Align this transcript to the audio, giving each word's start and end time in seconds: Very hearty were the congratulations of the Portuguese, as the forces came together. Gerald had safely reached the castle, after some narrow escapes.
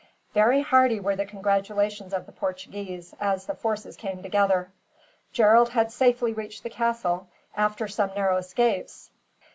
Very 0.33 0.63
hearty 0.63 0.99
were 0.99 1.15
the 1.15 1.27
congratulations 1.27 2.11
of 2.11 2.25
the 2.25 2.31
Portuguese, 2.31 3.13
as 3.19 3.45
the 3.45 3.53
forces 3.53 3.95
came 3.95 4.23
together. 4.23 4.71
Gerald 5.31 5.69
had 5.69 5.91
safely 5.91 6.33
reached 6.33 6.63
the 6.63 6.71
castle, 6.71 7.27
after 7.55 7.87
some 7.87 8.09
narrow 8.15 8.37
escapes. 8.37 9.11